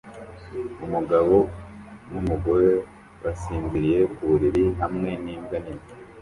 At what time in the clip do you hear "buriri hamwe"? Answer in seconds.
4.29-5.09